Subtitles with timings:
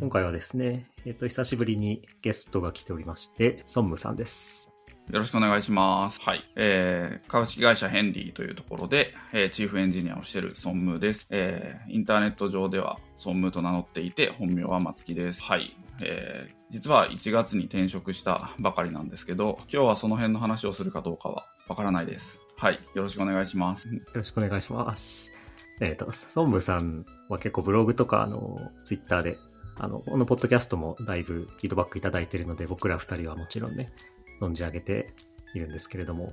[0.00, 4.72] 今回はですね、えっ、と、久しぶりにゲストが来ておりまして、ソンムさんです。
[5.10, 6.20] よろしくお願いします。
[6.22, 6.44] はい。
[6.54, 11.26] えー、株式会社ヘンリーというところで、えーチーフエンジニアをしているソンムーです。
[11.30, 15.42] えー、インターネット上ではソンムーと名乗っていて、本名は松木です。
[15.42, 15.76] はい。
[16.00, 22.38] えー、実は1月に転職したばかりなんですけど、今日はその辺の話をするかどうかはわからないです。
[22.56, 22.78] はい。
[22.94, 23.88] よろしくお願いします。
[23.88, 25.36] よろしくお願いします。
[25.80, 29.38] えっ、と、ソンムさんは結構ブログとか、あの、ツイッターで、
[29.78, 33.92] あの、このポッドキャストもだいぶフィードバックいただいているので、僕ら二人はもちろんね、
[34.40, 35.12] 存じ上げて
[35.54, 36.32] いるんですけれども、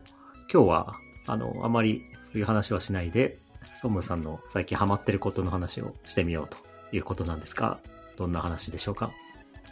[0.51, 0.95] 今日は、
[1.27, 3.37] あの、あまりそういう話はしないで、
[3.73, 6.57] ソムさんの最近ハマってることの話をしてみようと
[6.95, 7.79] いうことなんですが、
[8.15, 9.11] どんな話でしょうか？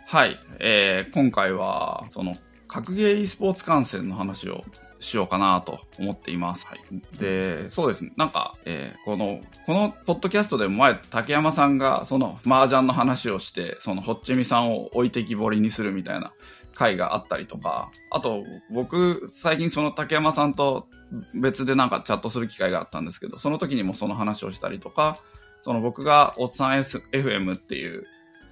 [0.07, 0.39] はい。
[0.59, 2.35] えー、今回は、その、
[2.67, 4.65] 格ゲー e スポーツ観戦の話を
[5.03, 6.65] しようかなと思っています。
[6.67, 6.79] はい。
[7.19, 8.11] で、そうですね。
[8.17, 16.31] なんか、えーこの、このポッドキャストでも前、竹山さんが、その、麻雀の話をして、その、ほっちみさんを置いてきぼりにするみたいな
[16.73, 20.87] 回があったりとか、あと、僕、最近その竹山さんと
[21.33, 25.17] 別でなんかチャットする機会があったんですけど、その時にもその話をしたりとか、
[25.63, 28.05] その僕がおっさん S- FM っていう、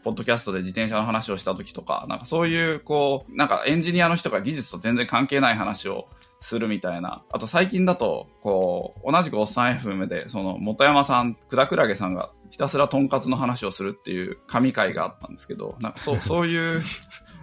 [0.03, 6.07] ポッドキャストで自転車の話をした時とか、なんかそういう、こう、なんかエンジニアの人が技術と全然関係ない話を
[6.41, 7.23] するみたいな。
[7.31, 16.81] あと最近だと、こう、同じくおっさん FM で、その、元山さん、くだくらげさんがひたすらとんかつの話をするっていう神回があったんですけど、なんかそう、 そういう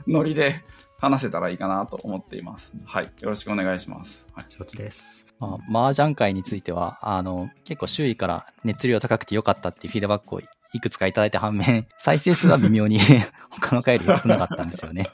[0.07, 0.63] ノリで
[0.99, 2.73] 話せたらいいかなと思っています。
[2.85, 3.05] はい。
[3.21, 4.27] よろしくお願いします。
[4.33, 4.47] はい。
[4.49, 5.29] 承知です。
[5.39, 10.45] まあ、麻雀界については、あの、結構周囲から熱量高くて良かったっていうフィードバックをい
[10.81, 13.01] くつかいただいた反面、 再生数は微妙に
[13.51, 15.07] 他の回より少なかったんですよね。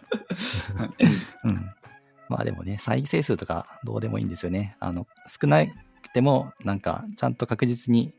[1.44, 1.70] うん。
[2.28, 4.76] まあでもね、再生数とかどうでもいいんですよね。
[4.80, 5.72] あの、少なく
[6.12, 8.14] ても、なんか、ちゃんと確実に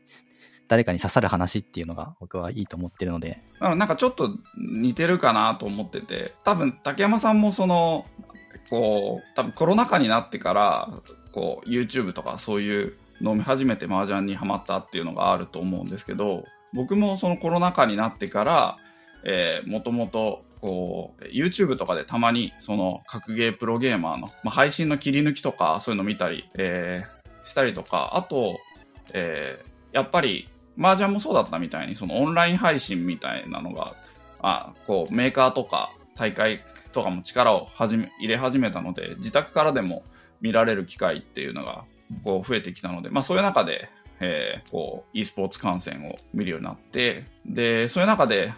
[0.68, 8.06] 誰かに刺さる話っていうのが僕はいいと思ってるので、なのでなんかちょっと似てるかなと思ってて、多分竹山さんもその、
[8.70, 10.88] こう、多分コロナ禍になってから、
[11.32, 16.44] こう、YouTube とかそういうのを見始めて麻雀にハマったっていうのがあると思うんですけど、
[16.76, 18.78] 僕もそのコロナ禍になってから、
[19.24, 28.58] えー、もともと、こう、YouTube とかでたまに、その、格ゲープロゲーマーの、まあ、配信の切り抜きとか、そういうの見たり、えー、したりとか、あと、
[29.12, 30.48] えー、やっぱり、
[30.78, 33.96] 麻雀もそうだったみたいに、そのオンライン配信みたいなのが、
[34.40, 36.62] あこう、メーカーとか大会
[36.92, 40.04] とかも力を始め入れ始めたので、自宅からでも
[40.40, 41.84] 見られる機会っていうのが、
[42.22, 43.88] こう、増えてきたので、まあそういう中で、
[44.20, 48.52] えーこう、e スポーツ観戦を見るようになって、で、そういう中で、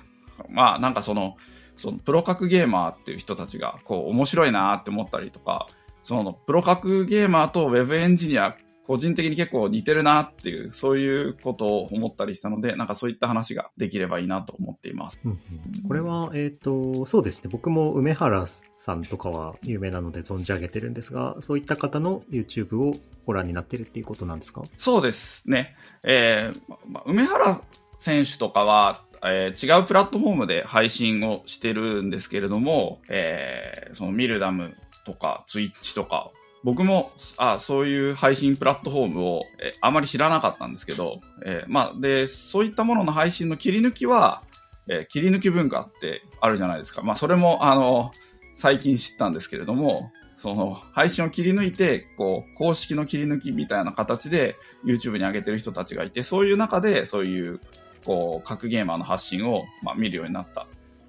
[0.49, 1.37] まあなんかその、
[1.77, 5.69] そのプロ格ゲーマーっていう人たちが、こう、面白いなって思ったりとか、
[6.05, 8.57] その、プロ格ゲーマーとウェブエンジニア、
[8.89, 15.21] 個人的に結構似てるなっていう、そういうことを思ったりしたので、なんかそういった話ができればいいなと思っています。
[15.25, 15.39] うんうん
[15.87, 17.51] これは、えっ、と、そうですね。
[17.53, 22.97] 僕も梅原さんとかは有名なので存じ上げてるんですが、そういった方の YouTube を
[23.27, 24.63] ご覧になってるっていうことなんですか？
[24.79, 25.77] そうですね。
[26.05, 27.61] えーまま梅原
[27.99, 36.31] 選手とかは、えー違うプラットフォームで配信をしてるんですけれども、えーそのミルダムとかツイッチとか、
[36.65, 44.43] 僕もあそういう配信プラットフォームを、えあまり知らなかったんですけど、えーまあ、で、そういったものの配信の切り抜きは、
[44.89, 47.03] えー切り抜き文化ってあるじゃないですか。
[47.03, 48.13] まあ、それも、あの、
[48.57, 57.61] 最近知ったんですけれども、その、配信を切り抜いて、こう、公式の切り抜きみたいな形で YouTube に上げてる人たちがいて、そういう中で、そういう、
[58.05, 60.67] こう、各ゲーマーの発信を、まあ、見るようになった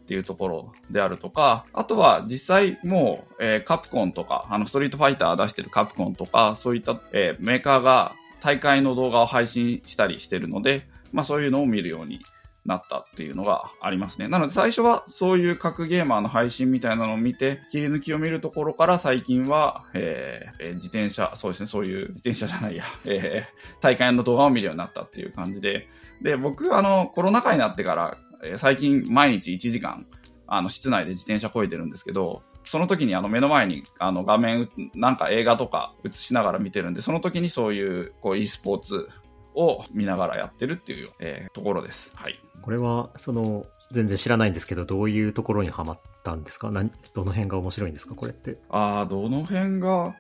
[0.10, 12.22] っていうところであるとか、あとは実際もう、えーカプコンとか、あの、ストリートファイター出してるカプコンとか、そういった、えーメーカーが大会の動画を配信したりしてるので、まあそういうのを見るように
[12.66, 14.28] なったっていうのがありますね。
[14.28, 25.88] なので最初はそういう各ゲーマーの配信みたいなのを見て、切り抜きを見るところから最近は、えーえ自転車、そうですね、そういう自転車じゃないや、えー大会の動画を見るようになったっていう感じで、
[26.24, 30.06] で、僕、あの、コロナ禍になってから、えー最近毎日1時間、
[30.48, 39.08] あの、室内で自転車こいでるんですけど、その時にあの目の前にあの画面、なんか映画とか映しながら見てるんで、その時にそういうこう e スポーツ
[39.56, 42.12] を見ながらやってるっていう、えーところです。
[42.16, 42.40] はい。
[42.62, 46.70] これは、その、全然知らないんですけど、どういうところにハマったんですか？
[46.70, 48.14] 何どの辺が面白いんですか？
[48.14, 48.58] これって。
[48.70, 50.16] ああ、どの辺が、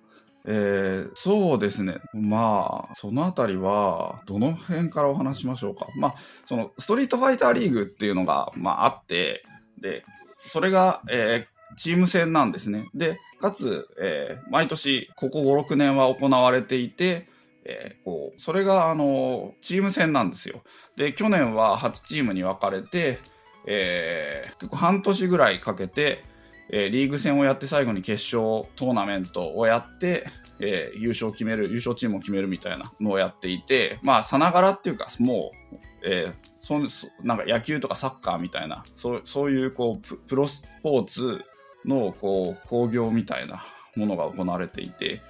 [0.45, 1.97] えーそうですね。
[2.13, 5.87] まあ、そのあたりは、どの辺からお話しましょうか。
[5.95, 6.15] まあ、
[6.45, 9.43] その、ストリートファイターリーグっていうのが、まあ、あって、
[9.81, 10.03] で、
[10.47, 12.89] それが、えーチーム戦なんですね。
[12.95, 17.27] で、かつ、えー毎年、ここ5、6年は行われていて、
[17.63, 20.63] えーこう、それが、あの、チーム戦なんですよ。
[20.95, 23.19] で、去年は8チームに分かれて、
[23.67, 26.23] えー、結構半年ぐらいかけて、
[26.71, 30.27] えー、リーグ戦をやって最後に決勝トーナメントをやって、
[30.59, 36.79] えー、優勝を決める、優勝チームを決めるみたいなのをやっていて、まあ、さながらっていうか、もう、えー、そ
[37.23, 41.41] なんか野球とかサッカーみたいな、そうそういうこうプロスポーツ
[41.85, 45.21] のこう興行みたいなものが行われていて、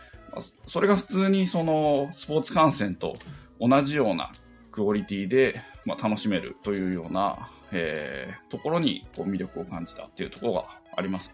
[0.68, 3.16] それが普通にそのスポーツ観戦と
[3.60, 4.32] 同じような
[4.72, 11.32] クオリティで、まあ、楽しめるというような、えー、ところにこう魅力を感じたっていうところがあります。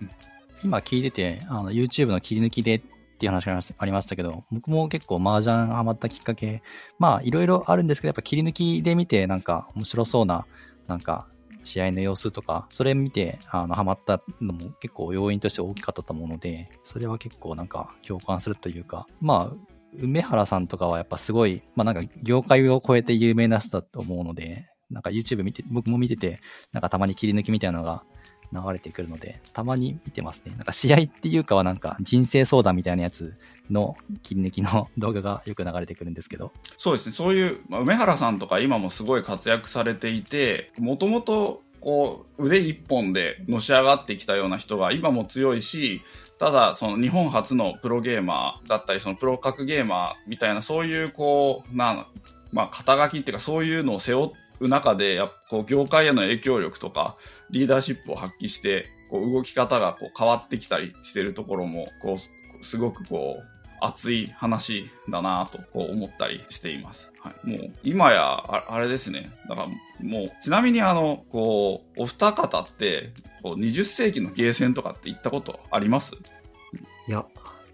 [0.64, 2.82] 今聞いてて、あの YouTube の切り抜きでっ
[3.18, 6.62] ていう話がありましたけど、僕も結構麻雀ハマったきっかけ、
[7.00, 10.46] まあいろいろあるんですけど、やっぱ切り抜きで見てなんか面白そうな、
[10.88, 11.28] なんか
[11.64, 19.56] 試合の様子とか、それ見て、あの、ハマったのも結構要因として大きかったと思うので、それは結構なんか共感するというか、まあ、
[19.98, 26.40] 梅原さんとかはやっぱすごい、まあなんか業界を超えて有名な人だと思うので、なんか YouTube 見て、僕も見てて、
[26.72, 28.04] なんかたまに切り抜きみたいなのが
[28.53, 30.53] 流れてくるので、たまに見てますね。
[30.56, 33.38] なんか試合っていうかはなんか人生相談みたいなやつ
[33.69, 36.51] の切り抜きの動画がよく流れてくるんですけど。
[36.77, 37.12] そうですね。
[37.13, 46.01] そういう、まあ、梅原さんとか今もすごい活躍されていて、もともとこう腕一本でのし上がってきたような人が今も強いし、
[46.39, 52.07] ただ、その日本初のプロゲーマーだったり、そのプロ格ゲーマーみたいな、そういうこう、な、
[52.51, 57.15] まあ、肩書きっていうか、そういうのを背負う中で、やこう、業界への影響力とか、
[57.51, 62.18] リーダーシップを発揮して、こう動き方がこう変わってきたりしてるところも、こ
[62.62, 63.44] う、すごくこう、
[63.81, 67.12] 熱い話だなと思ったりしています。
[67.19, 69.31] はい、もう今やあれですね。
[69.50, 69.68] だから
[70.01, 73.12] もうちなみにあのこうお二方って
[73.44, 76.15] こう20世紀のゲーセンとかって行ったことあります？
[76.15, 77.25] いや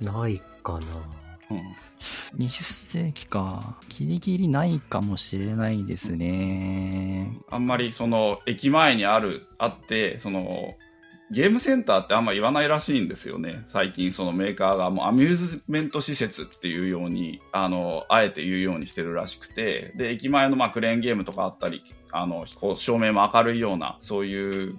[0.01, 0.85] ないかな。
[1.53, 3.79] うん、20世紀か。
[3.89, 7.37] ギリギリないかもしれないですね。
[7.49, 10.75] あんまりその駅前にある、あって、その
[11.31, 13.63] ゲームセンターってあんま言わないらしいんですよね。
[13.69, 24.77] 最近そのメーカーがもうアミューズメント施設っていうように、あの、あえて言うようにしてるらしくて、で、駅前のまあクレーンゲームとかあったり、あの、こう照明も明るいような、そういう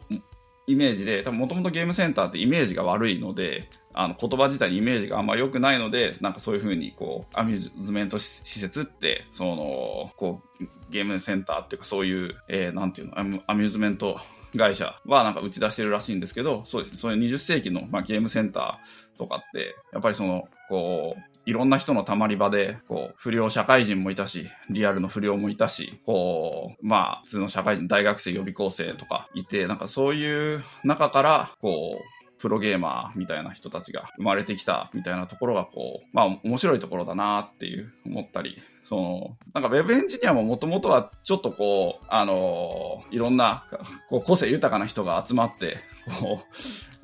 [0.67, 14.19] イメージで、多分もともとゲームセンターってイメージが悪いので、あの言葉自体にイメージがあんま良くないので、なんかそういうふうに、こう、アミューズメント施設って、その、こう、ゲームセンターっていうかそういう、えー、なんていうの、アミューズメント
[14.57, 43.65] 会社はなんか打ち出してるらしいんですけど、そうですね、そういう20世紀の、まあ、ゲームセンターとかって、やっぱりその、こう、いろんな人のたまり場で、こう、不良社会人もいたし、リアルの不良もいたし、こう、まあ、普通の社会人、大学生、予備校生とかいて、なんかそういう中から、こう、プロゲーマーみたいな人たちが生まれてきたみたいなところがこう、まあ面白いところだなっていう思ったり、その、なんか Web エンジニアももともとはちょっとこう、あのー、いろんな
[44.11, 45.77] こう個性豊かな人が集まって、
[46.19, 46.43] こ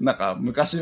[0.01, 0.81] う、なんか昔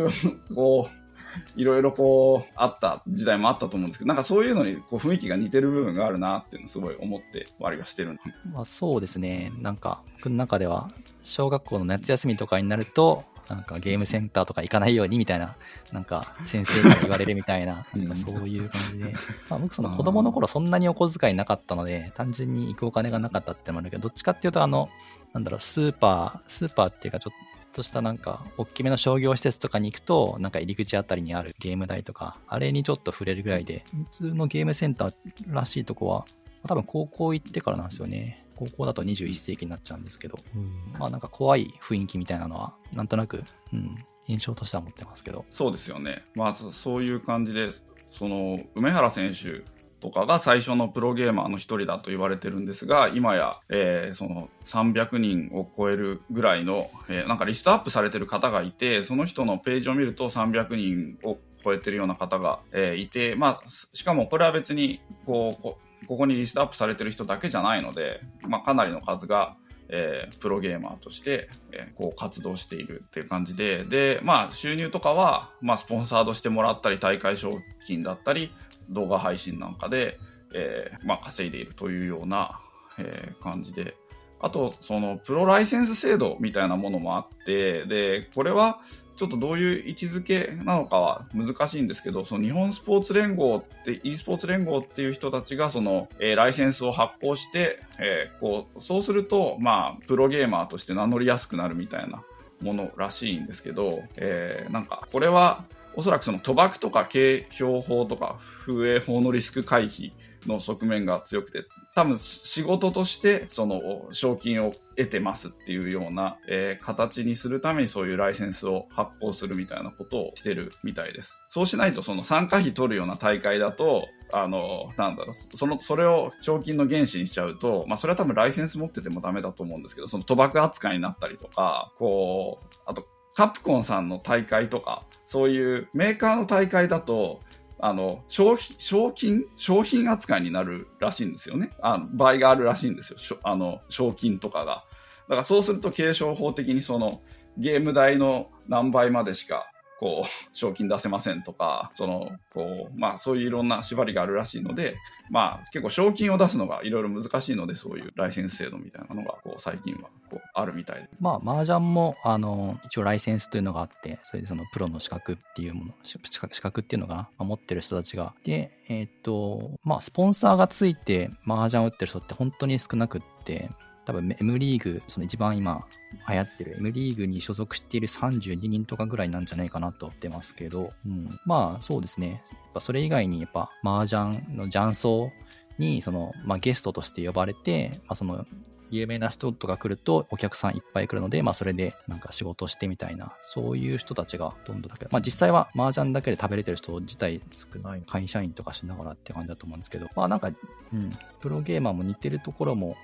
[0.55, 1.06] こう、
[1.57, 8.19] いろいろこう、あった時代もあったと思うんですけど、なんかそういうのにこう雰囲気が似てる部分があるなっていうのをすごい思って割りはしてる
[8.53, 9.53] まあそうですね。
[9.61, 10.91] なんか僕の中では、
[11.25, 15.57] 小学校の夏休みとかになると、なんかゲームセンターとか行かないようにみたいな、
[15.93, 19.15] なんか先生から言われるみたいな、 なんかそういう感じで。
[19.49, 24.89] まあ僕その子供の頃そんなにお小遣いなかったので、単純に行くお金がなかったってのもあるけど、どっちかっていうとあの、
[25.33, 35.15] なんだろう、スーパー、スーパーっていうかちょっとしたなんか、大きめの商業施設とかに行くと、なんか入り口あたりにあるゲーム台とか、あれにちょっと触れるぐらいで、普通のゲームセンター
[35.49, 36.25] らしいとこは、
[36.67, 38.47] 多分高校行ってからなんですよね。
[38.57, 43.95] 高校だと21世紀になっちゃうんですけど、うん、まあなんか怖い雰囲気みたいなのは、なんとなく、うん、
[44.27, 45.45] 印象としては持ってますけど。
[45.53, 46.25] そうですよね。
[46.35, 47.73] まあそういう感じで、
[48.11, 49.63] その、梅原選手
[50.07, 69.57] とかが最初のプロゲーマーの一人だと言われてるんですが、今や、えー、その300人を超えるぐらいの、えー、なんかリストアップされてる方がいて、その人のページを見ると300人を超えてるような方が、えー、いて、まあ、しかもこれは別にこうここにリストアップされてる人だけじゃないので、まあ、かなりの数が、
[69.89, 77.51] えー、プロゲーマーとして、えー、こう活動しているっていう感じで、で、まあ、収入とかは、まあ、スポンサードしてもらったり、大会賞
[77.87, 78.53] 金だったり、
[78.91, 80.19] 動画配信なんかで、
[80.55, 82.61] えー、まあ、稼いでいるというような、
[82.99, 83.97] えー、感じで、
[84.41, 88.81] あと、その、プロライセンス制度みたいなものもあって、で、これは、
[89.17, 102.23] ちょっとどういう位置づけなのかは難しいんですけど、その日本スポーツ連合って、e スポーツ連合っていう人たちが、その、えー、ライセンスを発行して、えー、こう、そうすると、まあ、プロゲーマーとして名乗りやすくなるみたいな
[102.61, 105.65] ものらしいんですけど、えー、なんか、これは、
[105.97, 110.13] おそらくその賭博とか景評法とか風営法のリスク回避
[110.47, 113.81] の側面が強くて、多分仕事としてその
[114.13, 121.35] 賞金を得てますっていうような、えー、形にするためにそういうライセンスを発行するみたいなことをしてるみたいです。
[121.51, 133.07] そうしないとその参加費取るような大会だと、あの、なんだろう、その、それを賞金の原資にしちゃうと、まあそれは多分ライセンス持っててもダメだと思うんですけど、その賭博扱いになったりとか、こう、あと
[133.37, 137.41] カプコンさんの大会とか、そういうメーカーの大会だと、
[137.79, 141.71] あの、商品、賞金、商品扱いになるらしいんですよね。
[141.83, 143.39] あの、倍があるらしいんですよ。
[143.43, 144.85] あの、賞金とかが。
[145.29, 147.21] だからそうすると継承法的にその
[147.59, 149.67] ゲーム代の何倍までしか
[149.99, 154.97] こう、 賞金出せませんとか、その、こう、まあそういういろんな縛りがあるらしいので、
[155.31, 161.09] まあ結構賞金を出すのがいろいろ難しいので、そういうライセンス制度みたいなのが、こう最近はこうあるみたいで。
[161.21, 166.19] まあ麻雀も、あの、一応ライセンスというのがあって、それでそのプロの資格っていうもの、資
[166.61, 173.71] 格っていうのが、まあ、持ってる人たちが、で、えっ、と、まあスポンサーがついて麻雀を打ってる人って本当に少なくって、
[174.07, 175.85] 多分 M リーグ、その一番今
[176.29, 182.43] 流行ってる M リーグに所属している32人とかぐらいなんじゃないかなと思ってますけど、うん、まあそうですね。
[182.51, 185.33] やっぱそれ以外にやっぱ麻雀の雀荘
[185.79, 188.47] にその、まあ、ゲストとして呼ばれて、まあ、その
[188.91, 200.53] 有名な人とか来るとお客さんいっぱい来るので、まあそれでなんか仕事してみたいな、そういう人たちがどんどんだけど、まあ実際は麻雀だけで食べれてる人自体少ない会社員とかしながらって感じだと思うんですけど、まあなんか、
[200.93, 202.97] うん、プロゲーマーも似てるところも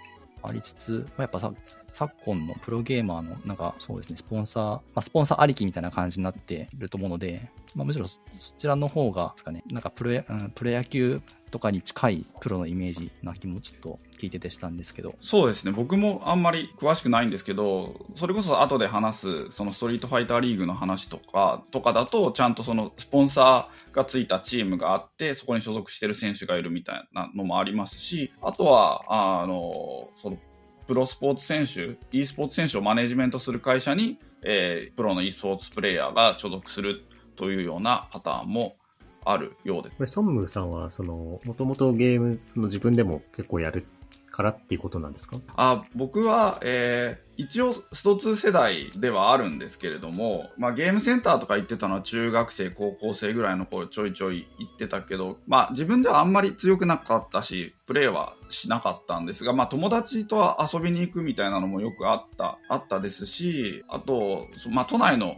[0.43, 1.53] ありつつ、まあ、やっぱさ
[1.89, 8.21] 昨今のプロゲーマーのなんかそうですね、スポンサー、まあ、スポンサーありきみたいな感じになっていると思うので、まあ、むしろそ
[8.59, 15.15] ちらの方がですかね、なんかプロ,、うん、プロ野球とかに近いプロのイメージな気もちょっと聞いててしたんですけど。
[15.21, 15.73] そうですね。
[15.73, 30.39] 僕もあんまり詳しくないんですけど、それこそ後で話す、そのストリートファイターリーグの話とか、とかだと、ちゃんとそのスポンサーがついたチームがあって、そこに所属してる選手がいるみたいなのもありますし、あとは、あの、その
[30.87, 37.05] プロスポーツ選手、e スポーツ選手をマネジメントする会社に、えー、プロの e スポーツプレイヤーが所属する
[37.43, 38.77] というようなパターンも
[39.25, 39.97] あるようです。
[39.97, 43.85] これ、ソンムーさんは、その、もともとゲーム、その自分でも結構やる
[44.31, 45.39] からっていうことなんですか？
[45.57, 65.37] あ僕は、えー、一応スト2世代ではあるんですけれども、まあ、ゲームセンターとか行ってたのは中学生高校生ぐらいの頃ちょいちょい行ってたけど、まあ、自分ではあんまり強くなかったしプレーはしなかったんですが、まあ、友達と遊びに行くみたいなのもよくあったあったですしあと、まあ、都内の、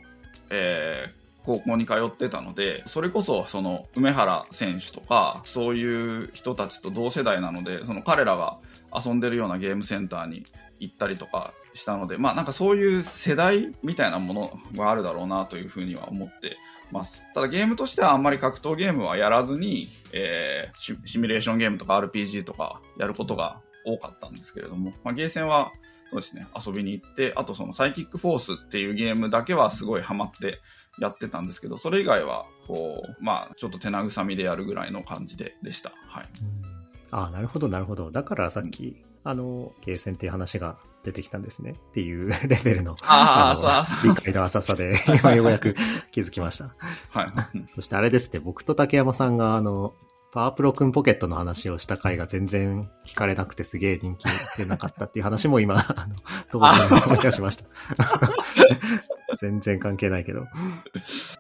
[0.51, 8.59] えー高校に通ってたので、それこそその梅原選手とか、そういう人たちと同世代なので、その彼らが
[8.95, 10.45] 遊んでるようなゲームセンターに
[10.81, 16.57] 行ったりとかしたので、まあなんかそういう世代みたいなものがあるだろうなというふうには思って
[16.91, 17.25] ます。
[17.35, 25.73] ただゲームとしてはあんまり格闘ゲームはやらずに、えー、シミュレーションゲームとか RPG とかやることが多かったんですけれども、まあ、ゲーセンは
[26.11, 30.61] そうですね、遊びに行って、あとそのサイキックフォースっていうゲームだけはすごいハマって
[30.99, 35.93] やってたんですけど、それ以外は、こう、まあ、ちょっと手慰みでやるぐらいの感じででした。
[36.07, 36.29] はい。
[37.11, 38.11] ああ、なるほど、なるほど。
[38.11, 38.97] だからさっき、うん、
[39.31, 41.73] あの、ゲーセンっていう話が出てきたんですね。
[41.73, 45.77] っていう レベルの、ああ理解の浅さで、今ようやく
[46.11, 46.75] 気づきました。
[47.11, 47.25] は
[47.55, 47.67] い。
[47.75, 49.95] そしてあれですね、僕と竹山さんが、あの、
[50.33, 54.25] パワープロくんポケットの話をした回が全然聞かれなくてすげえ人気
[54.57, 56.17] 出なかったっていう話も今、あの、
[56.51, 57.65] 当然思い出しました。
[59.37, 60.47] 全然関係ないけど。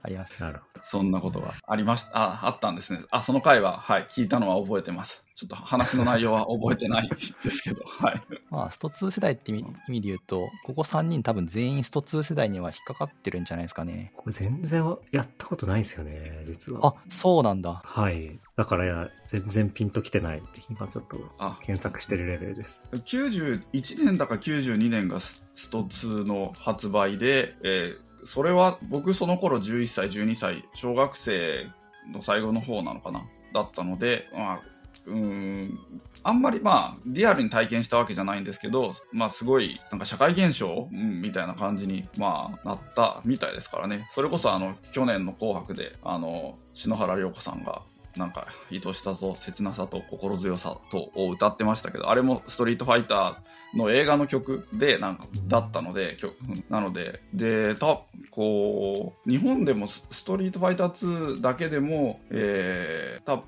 [0.03, 0.45] ありました。
[0.47, 0.85] なるほど。
[0.85, 2.17] そんなことがありました。
[2.17, 3.01] あ、あったんですね。
[3.11, 5.25] あ、その回は、はい、聞いたのは覚えてます。
[5.35, 8.23] ちょっと話の内容は覚えてないですけど、 はい。
[8.51, 14.13] まあ、スト2世代って意味で言うと、ここ3人多分全員スト2世代には引っかかってるんじゃないですかね。
[14.17, 16.87] これ全然やったことないんですよね、実は。
[16.87, 17.83] あ、そうなんだ。
[17.85, 18.39] はい。
[18.55, 21.17] だから、全然ピンときてないって今ちょっと
[21.63, 22.83] 検索してるレベルです。
[22.93, 31.69] 91年だか92年がススト2の発売で、えー、それは僕その頃11歳、12歳、小学生
[32.13, 34.61] の最後の方なのかなだったので、まあ、
[35.07, 35.79] うん
[36.23, 44.09] あんまりまあリアルに体験したわけじゃないんですけど、まあすごいなんか社会現象、うん、みたいな感じにまあなったみたいですからね。
[44.15, 47.83] それこそあの去年の紅白であの篠原涼子さんが
[48.16, 56.37] なんか愛しさと切なさと心強さとを歌ってましたけどあれもストリートファイターの映画の曲でなんかだったので、曲
[56.71, 57.21] なので。
[57.33, 63.44] でたこう日本でもストリートファイター2だけでも、えー、多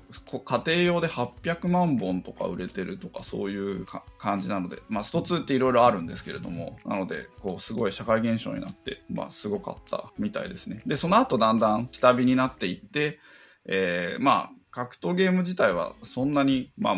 [0.59, 3.85] 家庭用で800万本とか売れてるとかそういう
[4.17, 10.81] 感じなので、まあ、スト2っていろいろあるんですけれどもなのでこうすごい社会現象になって、まあ、すごかったみたいですね。
[10.85, 13.19] でその後だんだん下火になっていって
[13.67, 16.95] えー、まあ、格闘ゲーム自体はそんなに、まあ、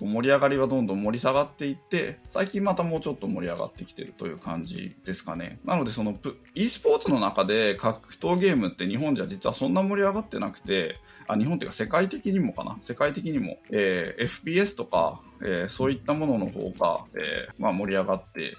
[0.00, 5.60] 盛り上がりはどんどん盛り下がっていって、最近またもうちょっと盛り上がってきてるという感じですかね。
[5.66, 6.18] なので、その、
[6.54, 10.96] e スポーツの中で格闘ゲームって日本じゃ実はそんな盛り上がってなくて、
[11.28, 12.78] あ、日本っていうか世界的にもかな？
[12.80, 18.56] 世界的にも、えー、FPS とか、えー、そういったものの方が、えー、まあ盛り上がって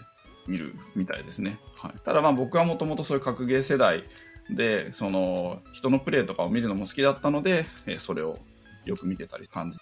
[0.48, 1.58] いるみたいですね。
[1.78, 1.94] はい。
[2.06, 4.04] ただまあ僕はもともとそういう格ゲー世代
[4.52, 8.38] で、その、人のプレイとかを見るのも好きだったので、え、それを
[8.86, 9.80] よく見てたり感じ。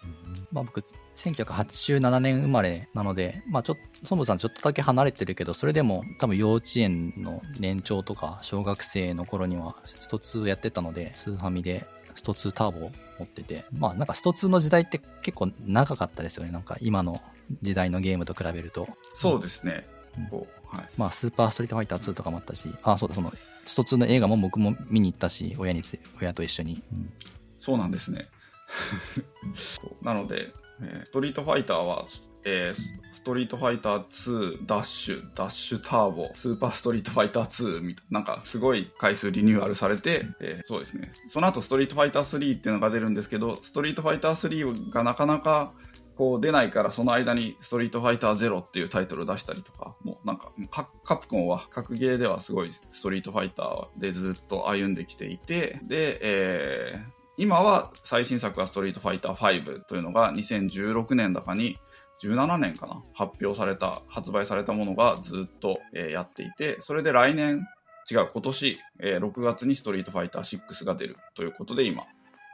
[0.52, 0.84] まあ僕、
[1.16, 16.52] 1987年生まれなので、まあちょっと、ソムさんちょっとだけ離れてるけど、それでも多分幼稚園の年長とか小学生の頃にはスト2やってたので、スーファミでスト2ターボ持ってて、まあなんかスト2の時代って結構長かったですよね。
[16.52, 17.22] なんか今の
[17.62, 18.88] 時代のゲームと比べると。
[19.14, 19.88] そうですね。
[20.18, 20.40] うん、
[20.78, 23.32] はい、まあスーパーストリートファイター2とかもあったし、あ、そうだ、その
[23.66, 25.82] スト2の映画も僕も見に行ったし、親に
[26.22, 26.84] 親と一緒に。
[26.92, 27.14] うん、
[27.60, 28.28] そうなんですね。
[30.02, 32.06] なので、えー、ストリートファイターは、
[32.46, 41.12] えー、ストリートファイター2ダッシュ、ダッシュターボ、スーパーストリートファイター2みたいな、んかすごい回数リニューアルされて、えー、そうですね。
[41.28, 45.74] その後ストリートファイター3っていうのが出るんですけど、ストリートファイター3がなかなか
[46.20, 61.80] こう出ないからその間にストリートファイターゼロっていうタイトルを出したりとか、もうなんかカプコンは格ゲーではすごいストリートファイターでずっと歩んできていて、で、えー、今は最新作はストリートファイター5というのが2016年だかに
[62.22, 67.66] 17年かな発表された、発売されたものがずっと、えー、やっていて、それで来年、
[68.12, 72.04] 違う、今年、えー、6月にストリートファイター6が出るということで今、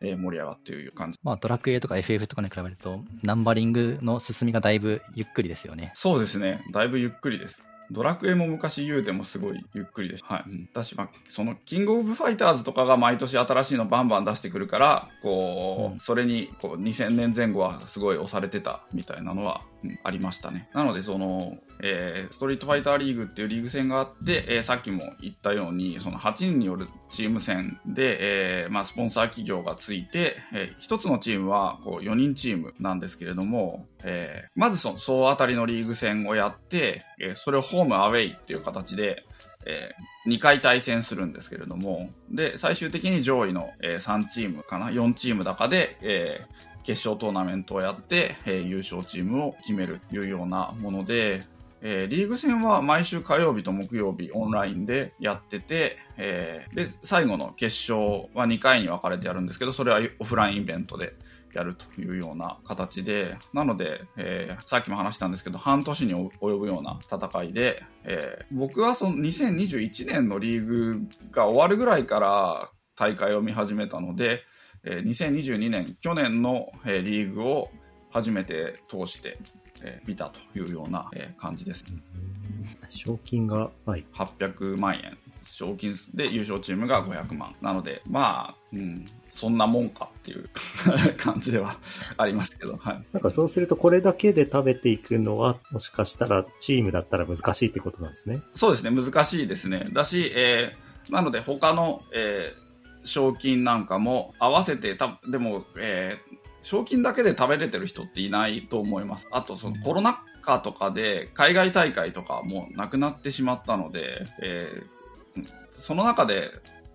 [0.04, 1.18] えー、盛り上がっている感じ。
[1.24, 5.94] まあ、ドラクエとか FF とかに比べると、ナンバリングの進みがだいぶゆっくりですよね。
[5.96, 6.63] そうですね。
[6.72, 7.58] だいぶゆっくりです。
[7.92, 10.34] ドラクエも昔言うてもすごいゆっくりでした。
[10.34, 10.70] はい。
[10.74, 20.70] だし、まあ、その、キングオブファイターズとかが毎年新しいのバンバン出してくるから、こう、うん、それに、こう、2000年前後はすごい押されてたみたいなのは、うん、ありましたね。
[20.74, 39.26] なので、その、えー、ストリートファイターリーグっていうリーグ戦があって、えー、さっきも言ったように、その8人によるチーム戦で、えー、まあ、スポンサー企業がついて、え、1つのチームはこう4人チームなんですけれども、え、まずその総当たりのリーグ戦をやって、え、それをホームアウェイっていう形で、
[39.65, 51.43] えー、2回対戦するんですけれども、で、最終的に上位の、えー、3チームかな、4チームだかで、えー、決勝トーナメントをやって、え、優勝チームを決めるというようなもので、
[51.88, 61.13] えー、リーグ戦は毎週火曜日と木曜日オンラインでやってて、えー、で、最後の決勝は2回に分かれてやるんですけど、それはオフラインイベントで
[61.54, 74.41] やるというような形で、なので、えー、さっきも話したんですけど、半年に及ぶような戦いで、えー、僕はその2021年のリーグが終わるぐらいから大会を見始めたので、
[74.84, 77.69] えー、2022年、去年の、えー、リーグを
[78.10, 79.38] 初めて通して
[79.86, 81.86] えー、見たというような、えー、感じです。
[82.89, 85.17] 賞金が、はい、800万円。
[85.45, 87.56] 賞金で優勝チームが500万。
[87.62, 90.50] なので、まあ、うん、そんなもんかっていう
[91.17, 91.78] 感じでは
[92.17, 93.04] ありますけど、はい。
[93.13, 98.41] なんかそうすると、これだけで食べていくのは、もしかしたらチームだったら難しいってことなんですね。
[98.54, 99.86] そうですね、難しいですね。
[99.91, 109.28] だし、えー、なので他の、えー、賞金なんかも合わせて、たでも、えー、賞金だけで食べれてる人っていないと思います。
[109.30, 116.49] あと、そのコロナ禍とかで海外大会とかもなくなってしまったので、えー、その中で、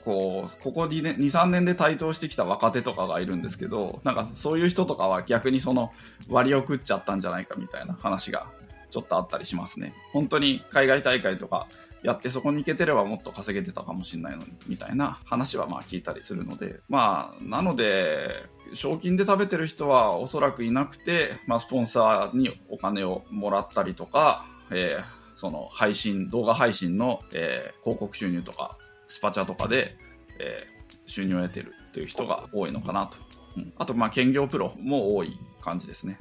[0.05, 5.93] こう、ここ2、2、3年で台頭してきた若手とかがいるんですけど、なんかそういう人とかは逆にその
[6.29, 8.49] 割を食っちゃったんじゃないかみたいな話が
[8.91, 9.95] ちょっとあったりしますね。
[10.13, 11.69] 本当に海外大会とか
[12.03, 28.77] やってそこに行けてればもっと稼げてたかもしれないのに、みたいな話はまあ聞いたりするので、まあ、なので、賞金で食べてる人はおそらくいなくて、まあ、スポンサーにお金をもらったりとか、えー、その配信、動画配信の、えー、広告収入とか、
[29.09, 29.97] スパチャとかで、
[30.39, 33.30] えー、収入を得てるっていう人が多いのかなと。
[33.57, 36.19] うん、あと、まあ、兼業プロも多い感じですね。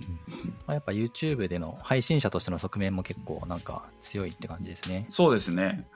[0.67, 5.07] まあ、やっぱ YouTube での配信者としての側面も結構なんか強いって感じですね。
[5.09, 5.87] そうですね。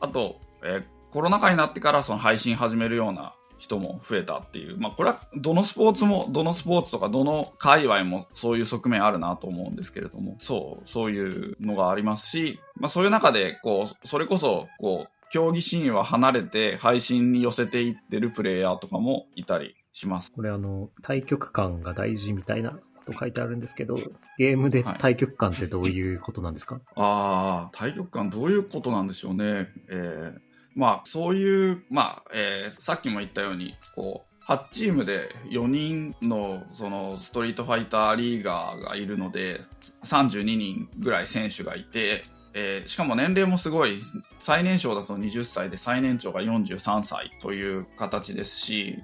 [0.00, 20.32] あと、えー、コロナ禍になってからその配信始めるような人も増えたっていう、まあ、これはどのスポーツも、どのスポーツとかどの界隈もそういう側面あるなと思うんですけれども、そう、そういうのがありますし、まあ、そういう中で、こう、それこそ、こう、競技シーンは離れて配信に寄せていってるプレイヤーとかもいたりします。
[20.32, 23.96] これあの、対局感が大事みたいなこと書いてあるんですけど、
[24.38, 29.68] ゲームで対局感ってどういうことなんですか、はい、ああ、対局感どういうことなんでしょうね。
[29.90, 30.38] えー、
[30.74, 39.60] まあ、そういう、まあ、えー、さっきも言ったように、こう、8チームで4人のそのストリートファイターリーガーがいるので、
[40.04, 42.24] 32人ぐらい選手がいて、
[42.54, 44.02] えー、しかも年齢もすごい、
[44.40, 48.98] 最年少だと20歳で最年長が43歳という形ですし、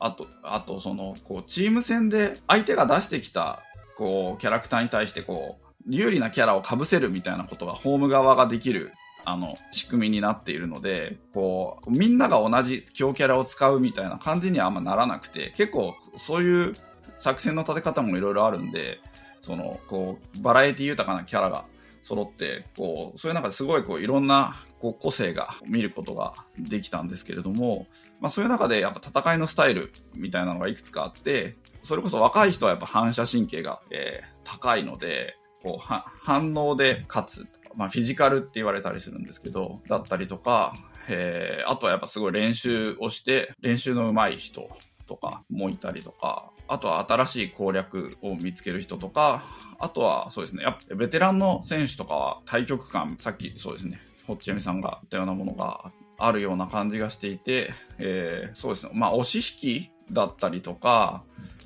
[0.00, 3.62] あと、あとその、こう、チーム戦で相手が出してきた、
[3.96, 8.92] こう、キャラクターに対してこう、有利なキャラを被せるみたいなことがホーム側ができる
[9.26, 16.74] あの、仕組みになっているので、こう、みんなが同じ強キャラを使うみたいな感じにはあんまならなくて、結構そういう
[17.16, 19.00] 作戦の立て方もいろいろあるんで、
[19.42, 21.64] その、こう、バラエティ豊かなキャラが
[22.02, 27.86] 揃って、こう、そういう中ですごいこう、いろんな、こう、個性が見ることができたんですけれども、
[28.24, 37.46] まあそういう中でやっぱ戦いのスタイルみたいなのがいくつかあって、それこそ若い人はやっぱ反射神経が、えー、高いので、こう、反応で勝つ。
[37.76, 40.74] まあ、フィジカルって言われたりするんですけど、だったりとか、
[41.10, 44.70] えー、あとはやっぱすごい練習をして、練習の上手い人
[45.06, 49.44] とかもいたりとか、あとは新しい攻略を見つける人とか、
[49.78, 61.22] あとはそうですね、やっぱベテランの選手とかは対局感、さっきそうですね、ホッチヤミさんが言ったようなものがあるような感じがしていて、えー、そうですね、まあ押し引きだったりとか、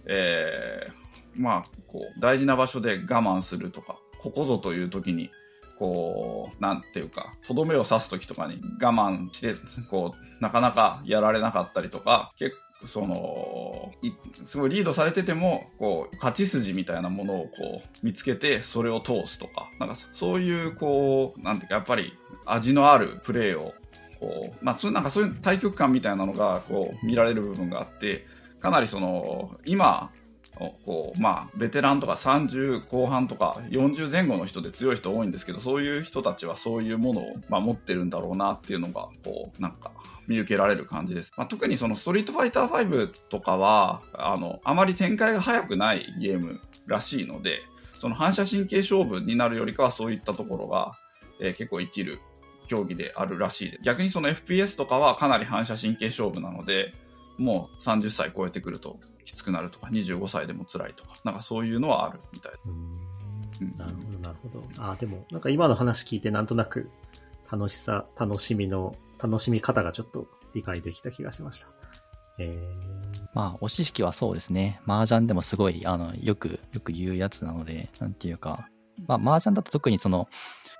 [0.06, 5.30] えー、まあ、こう、大事な場所で我慢するとか、ここぞという時に
[5.78, 9.54] こう、なんていうか、とどめを刺す時とかに我慢して、
[9.88, 13.92] こう、なかなかやられなかったりとか、結構、その、
[14.46, 22.12] すごいリードされてても、こう、勝ち筋みたいなものをこう、見つけて、それを通すとか、なんかそういう、こう、なんていうか、やっぱり
[22.44, 23.74] 味のあるプレーを、
[24.20, 28.26] こう、まあ、なんかそういう対局感みたいなのが、こう、見られる部分があって、
[28.60, 30.10] かなりその、今、
[30.84, 39.92] こう、まあ、ベテランとか30後半とか40前後の人で強い人多いんですけど、そういう人たちはそういうものを、まあ、持ってるんだろうなっていうのが、こう、なんか、
[40.26, 41.32] 見受けられる感じです。
[41.36, 47.62] まあ、特にそのストリートファイター5とかは、あの、あまり展開が早くないゲームらしいので、
[47.98, 50.92] その反射神経勝負になるよりかはそういったところが、
[51.40, 52.20] えー、結構生きる
[52.68, 53.82] 競技であるらしいです。
[53.82, 56.94] 逆にその FPS とかはかなり反射神経勝負なので、
[57.38, 62.52] もう30歳超えてくるときつくなるとか、25歳でも辛いとか、なんかそういうのはあるみたい
[63.60, 64.64] うん、なるほど、なるほど。
[64.78, 66.90] ああ、でも、なんか今の話聞いてなんとなく
[67.50, 71.68] 楽しさ、楽しみの、楽しみ方がちょっと理解できた気がしました。
[72.38, 74.80] えー、まあ、押し引きはそうですね。
[74.86, 78.68] 麻雀でもすごい、あの、よく、よく言うやつなので、なんていうか、
[79.06, 80.28] まあ、麻雀だと特にその、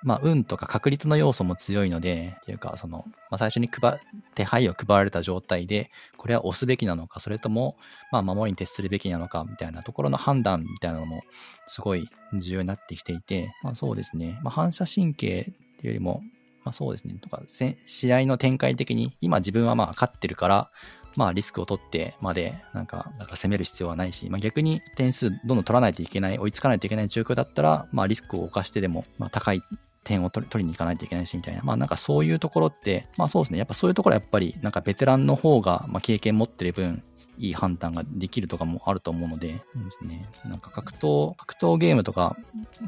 [0.03, 4.01] まあ、運とか確率の要素も強いので、っていうか、その、まあ、最初に配、
[4.35, 7.77] 手配を配られた状態で、これは押すべきなのか、それとも、
[8.13, 11.23] まあ、守りに徹するべきなのか、みたいなところの判断みたいなのも、
[11.67, 14.39] すごい重要になってきていて、まあ、そうですね。
[14.43, 16.23] まあ、反射神経っていうよりも、
[16.65, 17.15] まあ、そうですね。
[17.21, 17.43] とか、
[17.87, 20.71] 試合の展開的に、今自分はまあ勝ってるから、
[21.17, 29.63] まあリスクを取ってまで、なんか、なんか攻める必要はないし、まあ逆に点数どんどん取らないといけない、追いつかないといけない状況だったら、まあリスクを冒してでも、まあ高い
[30.09, 31.63] 点を取りに行かないといけないし、みたいな。
[31.63, 33.59] まあなんかそういうところって、まあそうですね。
[33.59, 37.03] やっぱそういうところはやっぱり、なんかベテランの方が、まあ経験持ってる分、
[37.37, 40.29] いい判断ができるとかもあると思うので、そうですね。
[40.45, 42.37] なんか格闘、格闘ゲームとか、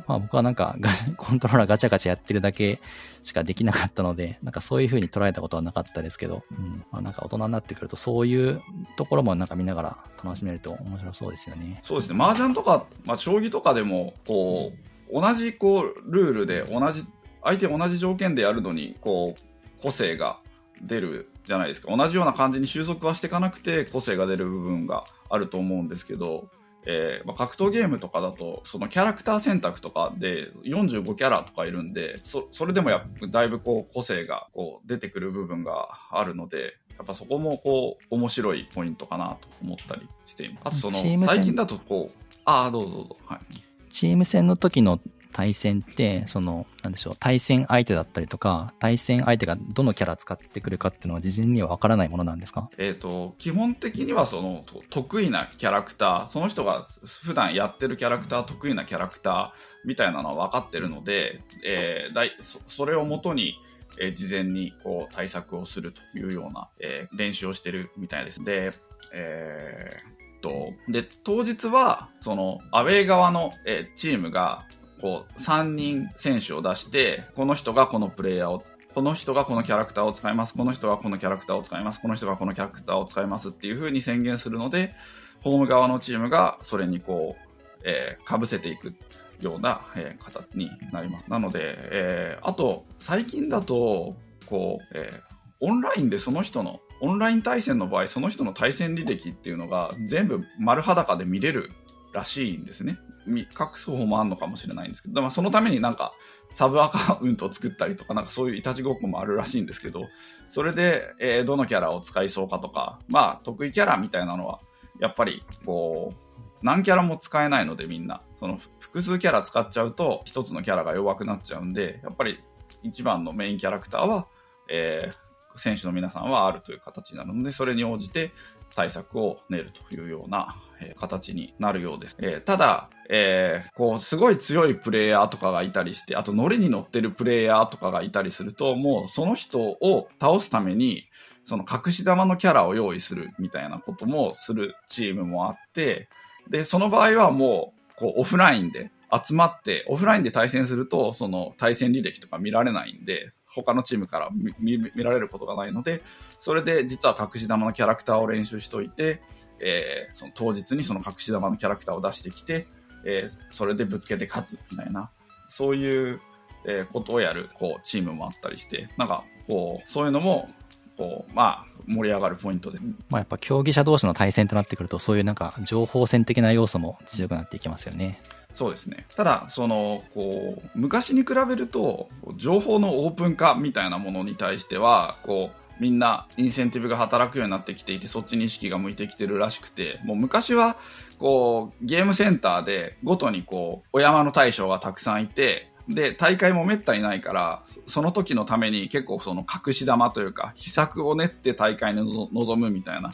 [0.08, 0.76] まあ僕はなんか
[1.16, 2.80] コントローラーガチャガチャやってるだけ
[3.22, 6.84] しかできなかったので、なんかそういう風に捉えたことはなかったですけど、うん。
[6.90, 8.60] まあなんか大人になってくるとそういう
[8.96, 11.82] ところもなんか見ながら楽しめると面白そうですよね。
[11.84, 12.22] そうですね。
[12.22, 17.04] 麻雀とか、まあ将棋とかでも、こう、同じこう、ルールで同じ、
[17.42, 20.38] 相手同じ条件でやるのに、こう、個性が
[20.82, 21.94] 出るじゃないですか。
[21.94, 26.48] 同じような感じに収束はしていかなくて個性が出る部分があると思うんですけど、
[26.86, 40.62] えーまあ、格闘ゲームとかだと、そのキャラクター選択とかで45キャラとかいるんで、そそれでもやだいぶこう個性がこう出てくる部分があるので、やっぱそこもこう面白いポイントかなと思ったりしています。
[40.66, 43.16] あとその最近だとこう、ああ、どうぞどうぞ。
[43.26, 43.69] はい。
[43.90, 45.00] チーム戦の時の
[45.32, 52.68] 対戦って、その、なんでしょう、対戦相手だったりとか、対戦相手がどのキャラ使ってくるかっていうのは事前にはわからないものなんですか？
[52.78, 59.50] えっ、と、基本的にはその、得意なキャラクター、その人が普段やってるキャラクター、得意なキャラクター
[59.86, 63.54] みたいなのは分かってるので、えー、だいそそれをもとに、
[64.00, 68.42] えー、事前にこう対策をするというような、えー、練習をしてるみたいです。
[68.42, 68.72] で、
[69.12, 74.64] えー、と、で、当日は、その、アウェー側の、え、チームが、
[75.00, 84.94] こう、3人選手を出して、この人がこのプレイヤーを、この人がこのキャラクターを使います、この人がこのキャラクターを使います、この人がこのキャラクターを使いますっていう風に宣言するので、
[85.42, 87.50] ホーム側のチームがそれにこう、
[87.84, 88.94] えー、せていく
[89.40, 91.30] ような、えー、形になります。
[91.30, 95.20] なので、えー、あと、最近だと、こう、えー、
[95.60, 101.70] オンラインでその人のオンライン対戦の場合、その人の対戦履歴っていうのが全部丸裸で見れる
[102.12, 102.98] らしいんですね。
[103.26, 106.14] 隠す方もあるのかもしれないんですけど、まあ、そのためになんか
[106.52, 110.08] サブアカウントを作ったりとか、なんかそういういたちごっこもあるらしいんですけど、
[110.48, 114.60] それで、えー、どのキャラを使いそうかとか、まあ、得意キャラみたいなのは、
[114.98, 118.22] やっぱり、こう、何キャラも使えないのでみんな。
[118.38, 122.40] その複数キャラ使っちゃうと、一つのキャラが弱くなっちゃうんで、やっぱり
[122.82, 124.26] 一番のメインキャラクターは、
[124.68, 128.32] えー、選手の皆さんはあるという形になるので、それに応じて
[128.74, 132.16] 対策を練るというような、え、形になるようです。
[132.20, 141.04] え、ただ、えー、こう、すごい強いプレイヤーとかがいたりして、あと、ノリに乗ってるプレイヤーとかがいたりすると、もう、その人を倒すために、
[141.44, 146.08] その隠し玉のキャラを用意するみたいなこともするチームもあって、
[146.48, 156.02] で、その場合はもう、こう、オフラインで集まって、オフラインで対戦すると、その対戦履歴とか見られないんで、他のチームから見られることがないので、
[156.38, 159.20] それで実は隠し玉のキャラクターを練習しといて、
[159.58, 162.66] えー、その当日にその隠し玉のキャラクターを出してきて、
[163.04, 165.10] えー、それでぶつけて勝つみたいな、
[165.48, 166.20] そういう、
[166.66, 170.50] え、ことをやる、こう、チームもあったりして、なんか、こう、そういうのも、
[170.98, 172.78] こう、まあ、盛り上がるポイントで。
[173.08, 178.20] まあ、やっぱ競技者同士の対戦となってくると、そういうなんか、情報戦的な要素も強くなっていきますよね。
[178.54, 179.06] そうですね。
[179.16, 190.76] ただ、その、こう、昔に比べると、情報のオープン化みたいなものに対しては、こう、みんなインセンティブが働くようになってきていて、そっちに意識が向いてきてるらしくて、もう昔は、
[191.18, 203.12] こう、ゲームセンターで、ごとにこう、お山の大将がたくさんいて、で、大会もめったにないから、その時のために結構その隠し玉というか、秘策を練って大会に臨むみたいな、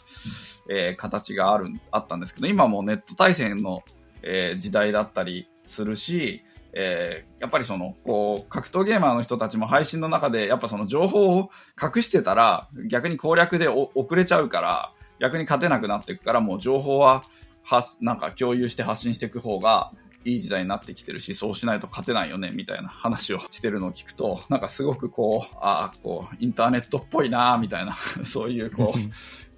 [0.69, 3.83] えー、形がある、あったんですけど、今もネット対戦の、
[4.27, 17.25] えー、時代だったりするし、えー、やっぱりその、こう、格闘ゲーマーの人たちも配信の中で、やっぱその情報を隠してたら、逆に攻略で遅れちゃうから、逆に勝てなくなっていくから、もう情報は、
[17.63, 19.93] はなんか共有して発信していく方が、
[20.27, 28.93] いい時代になってきてるし、そうしないと勝てないよね、みたいな話をしてるのを聞くと、なんかすごくこう、ああ、こう、インターネットっぽいな、みたいな、 そういうこ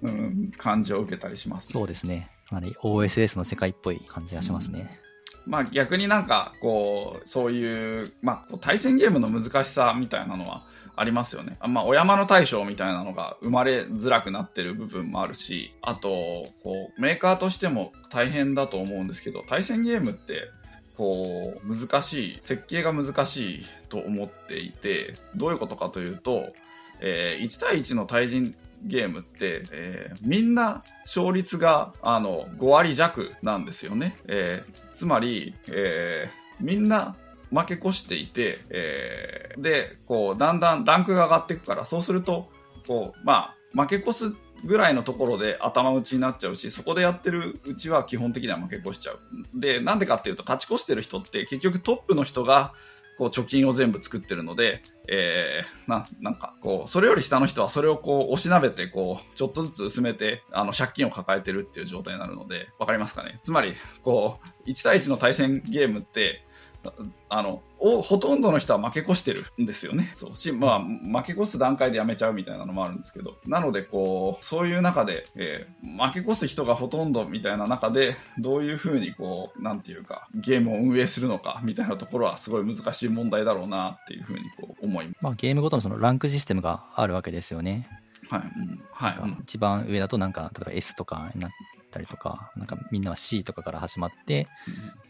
[0.01, 2.29] う、うん、感じを受けたりします、ね、そうですね。
[2.49, 4.99] かなり OSS の世界っぽい感じがしますね。
[5.03, 5.09] うん
[5.45, 10.63] まあ逆になんかこう、そういう、まあ対戦ゲームの難しさみたいなのは
[10.95, 11.57] ありますよね。
[11.67, 16.09] まあお山の大将みたいなのが生まれづらくなってる部分もあるし、あと、
[16.61, 20.51] こう、メーカーとしても大変だと思うんですけど、対戦ゲームって
[20.99, 26.53] こう、難しい、設計が難しいと思っていて、どういうことかというと、
[26.99, 34.17] えー、1対1の対人ゲームって、えー、みんな勝率が、あの、5割弱なんですよね。
[34.27, 37.15] えー、つまり、えー、みんな
[37.51, 42.49] 負け越していて、えー、で、こう、だんだんランクが上がっていくから、そうすると、
[42.87, 49.19] こう、まあ、負け越すぐらいのところで頭打ちになっちゃうし、そこでやってるうちは基本的には負け越しちゃう。
[49.53, 52.73] で、なんでかっていうと、勝ち越してる人って結局トップの人が、
[53.19, 63.41] こう貯金を全部作ってるので、えー、な、なんか、こう、それより下の人はそれをこう、押しなべて、こう、ちょっとずつ薄めて、あの、借金を抱えてるっていう状態になるので、わかりますかね？
[63.43, 66.45] つまり、こう、1対1の対戦ゲームって、
[67.29, 70.11] あの、おほとんどの人は負け越してるんですよね。
[70.13, 73.37] そうし、まあ、負け越す段階でやめちゃうみたいなのもあるんですけど。
[73.45, 85.17] なので、こう、そういう中で、えー、負け越す人がほとんどみたいな中で、どういうふうにこう、なんていうか、ゲームを運営するのかみたいなところはすごい難しい問題だろうなっていうふうにこう思います。
[85.21, 87.87] まあ、ゲームごとのそのランクシステムがあるわけですよね。
[88.29, 88.41] はい。
[88.41, 89.15] うん、はい。
[89.43, 91.51] 一番上だとなんか、例えば S とかになっ
[91.91, 94.47] たりとか、なんかみんなは C とかから始まって、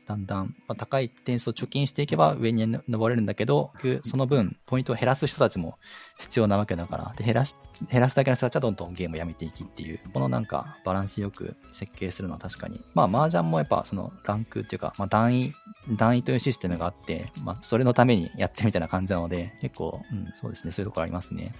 [0.10, 3.72] だんだん、まあ、高い点数を貯金していけば上に登れるんだけど、
[4.04, 5.78] その分、ポイントを減らす人たちも
[6.18, 7.56] 必要なわけだから、で減らし
[7.88, 12.82] 減らすだけの人たちはどんどんゲームをやめていきっていう、このなんかバランスよく設計するのは確かに。
[12.96, 15.54] まあ、麻雀もやっぱそのランクっていうか、まあ、段位、
[15.96, 21.54] 段位というシステムがあって、まあ、それのためにやってみたいな感じなので、結構、うん、そうですね、そういうところありますね。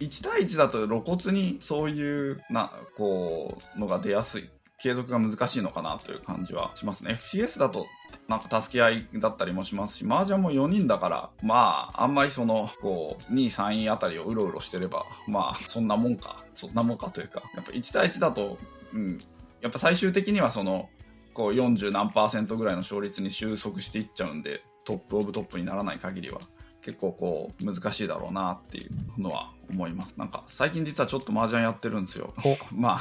[0.00, 4.50] 1対1だと露骨にそういうな、こう、のが出やすい
[4.84, 7.14] 継続が難しいのかなという感じはしますね。
[7.14, 7.86] FCS だと
[8.28, 18.58] なんか助け合いだったりもしますし、麻雀も4人だから、まあ、あんまりその、こう、2位、3位あたりをうろうろしてれば、まあ、そんなもんか、そんなもんかというか、やっぱ1対1だと、
[18.92, 19.18] うん、
[19.62, 20.90] やっぱ最終的にはその、
[21.32, 26.40] こう40何パーセントぐらいの勝率に収束していっちゃうんで、トップオブトップにならない限りは。
[26.84, 30.14] 結構こう難しいだろうなっていうのは思います。
[30.18, 32.34] なんか最近実はちょっと麻雀やってるんですよ。
[32.72, 33.00] ま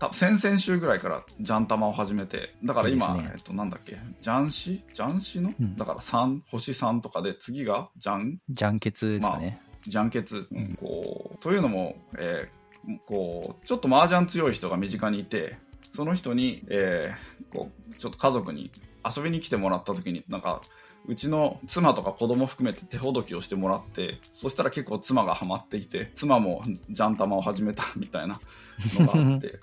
[0.00, 4.84] あ、先々週ぐらいからジャン玉を始めて、だから今、ね、えっとなんだっけ、ジャンシ？
[4.92, 8.38] ジャンシの、うん、だから3、星3とかで次がジャン？
[8.48, 9.60] ジャンケツですかね。
[9.62, 12.62] まあ、ジャンケツ、うん、こう、というのも、えー
[13.06, 15.56] こう、ちょっと麻雀強い人が身近にいて、
[15.94, 18.70] その人に、えー、こう、ちょっと家族に
[19.04, 20.62] 遊びに来てもらった時に、なんか、
[21.06, 28.40] うちの妻とか子供含めて手ほどきをしてもらって、そしたら結構妻がハマっていて、妻もジャン玉を始めたみたいな
[28.98, 29.58] のがあって、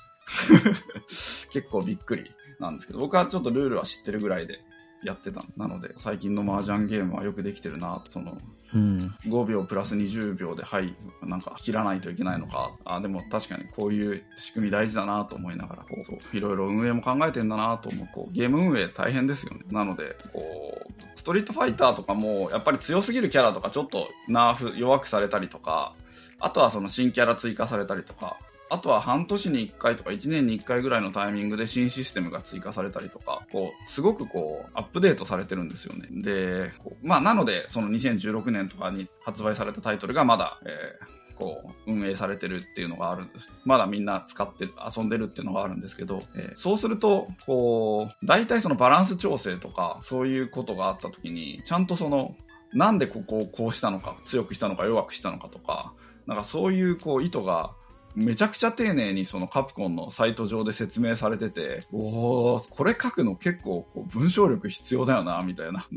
[1.51, 4.59] 結構びっくりなんですけど、僕はちょっとルールは知ってるぐらいで、
[5.03, 5.43] やってた。
[5.57, 8.11] なので最近の麻雀ゲームはよくできてるなと。
[8.11, 8.37] その、
[8.73, 12.71] うん、5秒プラス20秒ではいなんか切らないといけないのか。
[12.85, 15.95] あでも確かにこういう仕組み大事だなと思いながらこ
[16.33, 18.09] ういろいろ運営も考えてんだなと思う。
[18.13, 19.61] こうゲーム運営大変ですよね。
[19.71, 25.93] なのでこうストリートファイターとかもやっぱり強すぎるキャラとかちょっとナーフ弱くされたりとか
[26.39, 28.37] あとはその新キャラ追加されたりとか
[28.69, 36.07] あとは半年に1回とか1年に1回ぐらいのタイミングで新システムが追加されたりとか、こう、すごくこう、アップデートされてるんですよね。
[36.21, 43.49] で、まあ、なので、その2016年とかに発売されたタイトルがまだ、えー、こう、運営されてるっていうのがあるんです。
[43.65, 52.35] まだみんな使って、遊んでるっていうのがあるんですけど、えー、そうすると、こう、大体そのバランス調整とか、そういうことがあった時に、ちゃんとその、
[52.73, 55.93] なんでここをこうしたのか、強くしたのか弱くしたのかとか、
[56.27, 57.71] なんかそういうこう意図が
[58.15, 65.87] めちゃくちゃ丁寧にそのカプコンのサイト上で説明されてて、おおこれ書くの結構こう文章力必要だよな、みたいな、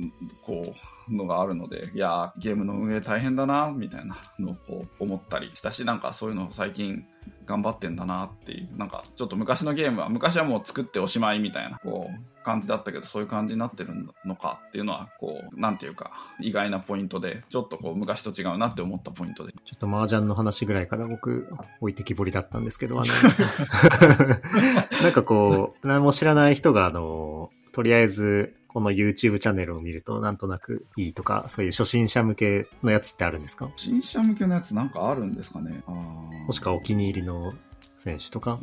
[0.43, 7.05] こう、のがあるので、いやゲームの運営大変だな、みたいなのをこう思ったりしたし、なんかそういうの最近
[7.47, 13.91] 頑張ってんだなっていう、なんかちょっと昔のゲームは、昔はもう作っておしまいみたいな、こう、感じだったけど、そういう感じになってる
[14.25, 19.53] のかっていうのは、こう、なんていうか、意外なポイントで、ちょっとこう、昔と違うなって思ったポイントで。
[19.53, 21.49] ちょっと麻雀の話ぐらいから僕、
[21.81, 23.09] 置いてきぼりだったんですけど、あの、
[25.03, 33.67] なんかこう、何も知らない人が、あの、とりあえず、この YouTube チャンネルを見るとなんとなくいいとか、そういう初心者向けのやつってあるんですか？
[33.77, 35.83] 初心者向けのやつなんかあるんですかね？
[35.87, 37.53] もしくはお気に入りの
[37.99, 38.59] 選手とか？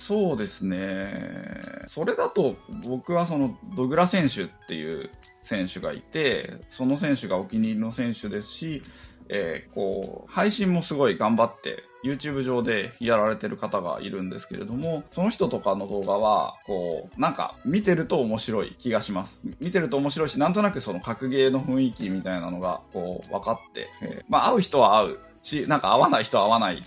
[0.00, 1.84] そうですね。
[1.86, 5.10] それだと僕はそのドグラ選手っていう
[5.42, 8.82] 選手がいて、その選手がお気に入りの選手ですし、
[9.34, 19.40] えー、こう、配信もすごい頑張って YouTube 上でやられてる方がいるんですけれども、その人とかの動画は、こう、なんか見てると面白い気がします。
[19.58, 26.82] 見てると面白いし、なんとなくその格ゲーの雰囲気みたいなのが、こう、分かって、えー、まあ、会う人は会うし、なんか会わない人は会わない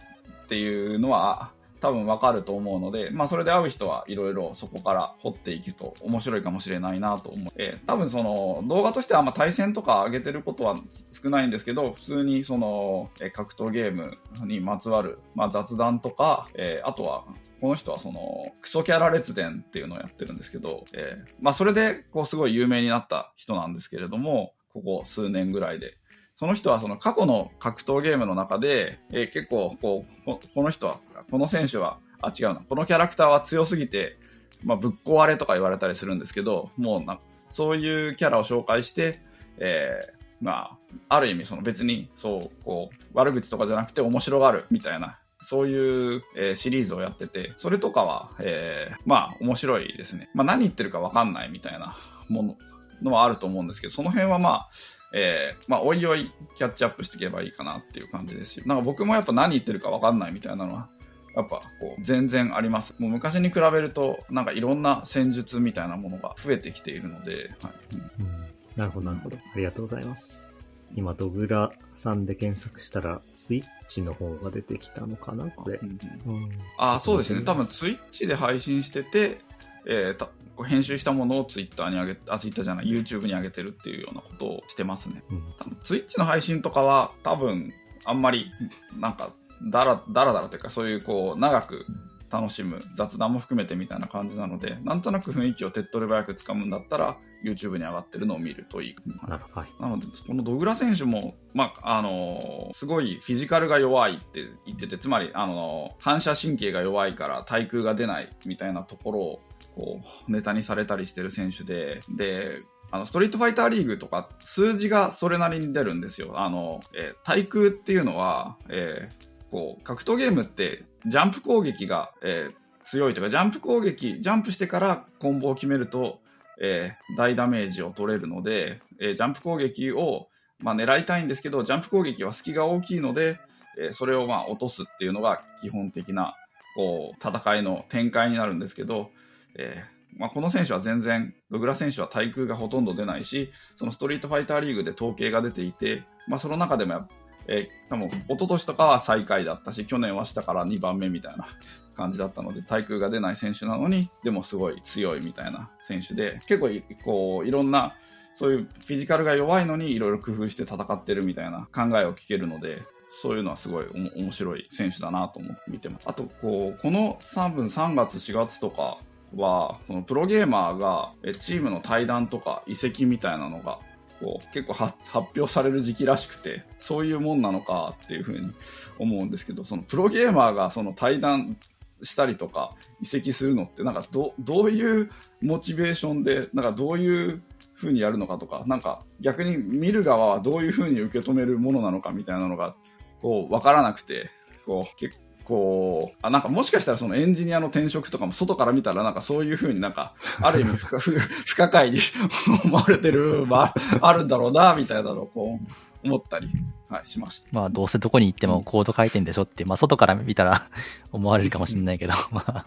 [0.45, 1.51] っていうのは、
[1.85, 7.53] 多分わかると思うので、まあそれで会う人はいろいろそこから掘っていくと面白いかもしれないなと思う。
[7.57, 10.79] えー、多分その動画としてはあんま対戦とか上げてることは
[11.11, 14.17] 少ないんですけど、普通にその、え、格闘ゲーム
[14.47, 17.23] にまつわる、まあ、雑談とか、えー、あとは
[17.61, 25.97] この人はその、クソキャラ列伝っていうのをやってるんですけど、えー、まあそれで、こうすごい有名になった人なんですけれども、ここ数年ぐらいで。
[26.37, 30.99] その人はその過去の格闘ゲームの中で、えー、結構こうこ、この人は、
[31.31, 34.17] この選手は、あ、違うな、このキャラクターは強すぎて、
[34.63, 37.19] まあ、ぶっ壊れとか言われたりするんですけど、もうな、
[37.51, 39.21] そういうキャラを紹介して、
[39.59, 40.77] えー、ま
[41.09, 50.29] あ、ある意味その別に、そう、こう、悪口とかじゃなくて面白がるみたいな、そういう、えー、シリーズをやってて、それとかは、えー、まあ、面白いですね。
[50.33, 51.95] まあ、何言ってるかわかんないみたいな
[52.27, 52.57] もの、
[53.01, 54.69] のはあると思うんですけど、その辺はまあ、
[55.17, 60.89] えー、まあ、おいおいキャッチアップしていけばいいかなっていう感じですし、なんか僕もやっぱ何言ってるかわかんないみたいなのは、
[61.37, 62.93] やっぱこう全然あります。
[62.99, 67.73] もう昔に比べると、なんかいろんな戦術みたいなものが増えてきているので、はい。
[68.19, 68.29] うん、
[68.75, 69.37] なるほど、なるほど。
[69.37, 70.49] ありがとうございます。
[70.95, 75.79] 今、ドグラさんで検索したら、ツイッチの方が出てきたのかなこれ。
[75.81, 77.41] うんうん、あ、そうですね。
[77.43, 79.39] 多分ツイッチで配信してて、
[79.87, 80.29] えー、
[80.63, 85.43] 編集したものをツイッターに上げあツイッターじゃない YouTube に上げてるっていうようなことをしてますね、うん、
[85.83, 87.73] ツイッチの配信とかは多分
[88.05, 88.51] あんまり
[88.97, 89.31] なんか
[89.71, 91.85] だらだらだらというかそういうこう長く
[92.29, 109.39] 楽しむ雑談も含めてみたいな感じなのでなんとなく雰囲気を手っ取り早くつかむんだったら YouTube に上がってるのを見るといい、はい、なのでこのドグラ選手も、まああのー、すごいフィジカルが弱いって言っててつまり、あのー、反射神経が弱いから対空が出ないみたいなところを
[109.75, 112.61] こう、ネタにされたりしてる選手で、で、
[112.91, 116.39] あの、ストリートファイターリーグとか、数字がそれなりに出るんですよ。
[116.39, 126.19] あの、えー、対空っていうのは、えー、こう、格闘ゲームって、ジャンプ攻撃が、えー、強いというか、ジャンプ攻撃、ジャンプしてからコンボを決めると、
[126.61, 133.39] えー、大ダメージを取れるので、えー、ジャンプ攻撃を、まあ、狙いたいんですけど、ジャンプ攻撃は隙が大きいので、
[133.77, 136.35] えー、それをまあ落とすっていうのが基本的な
[136.75, 139.11] こう戦いの展開になるんですけど、
[139.57, 147.09] えーまあ、この選手は全然、ドグラ選手は対空がほとんど出ないし、そのストリートファイターリーグで統計が出ていて、まあ、その中でも
[147.47, 151.47] えー、多分一昨年とかは最下位だったし、去年は下から2番目みたいな
[151.95, 156.69] 感じだったので、対空が出ない選手なのに、でもすごい強いみたいな選手で、結構
[157.03, 157.95] こう、いろんな、
[158.35, 162.83] そういうフィジカルが弱いのにいろいろ工夫して戦ってるみたいな考えを聞けるので、
[163.21, 163.85] そういうのはすごい
[164.15, 166.09] 面白い選手だなと思って見てます。
[166.09, 168.97] あと、こう、この3分3月4月とか
[169.35, 173.79] は、そのプロゲーマーがチームの対談とか移籍みたいなのが
[174.21, 178.51] こう結構発表される時期らしくて、そういうもんなのかっていうふうに
[178.99, 181.57] 思うんですけど、そのプロゲーマーがその対談
[182.03, 185.11] したりとか移籍するのってなんかどどういう
[185.41, 187.41] モチベーションでなんかどういう
[187.73, 192.75] ふうにやるのかとかなんか逆に見る側はどういうふうに受け止めるものなのかみたいなのが
[193.21, 194.29] こう分からなくて
[194.65, 201.99] こう結構あなんかもしかしたらそのエンジニアの転職とかも外から見たらなんかそういうふうになんかある意味不 不可解に
[202.65, 203.69] 思われてる部分も
[204.01, 205.67] あるんだろうなみたいなのをこう
[206.05, 206.49] 思ったり、
[206.87, 207.49] はい、しました。
[207.51, 210.61] まあ、どうせどこに行ってもコード書いてんでしょって、まあ、外から見たら
[211.11, 212.65] 思われるかもしれないけど、まあ、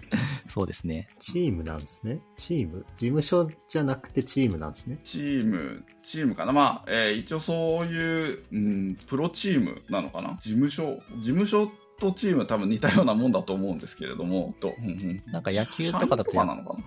[0.49, 1.09] そうですね。
[1.19, 2.21] チームなんですね。
[2.37, 4.99] チーム事務所じゃなくてチームなんですね。
[5.03, 6.53] チーム、チームかな。
[6.53, 10.37] まあ、えー、一応そういう、うん、プロチームなのかな。
[10.41, 11.71] 事務所、事務所
[12.01, 14.75] とチーム多分似たようなもんだと思うんですけれども、と。
[14.79, 16.85] うんうん、なんか野球とかだと、なのかな。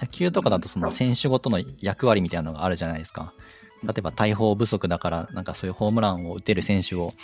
[0.00, 3.32] 野球とかだとその選手ごとの役割みたいなのがあるじゃないですか。
[3.84, 7.14] 例えば大砲不足だから、なんかそういうホームランを打てる選手を、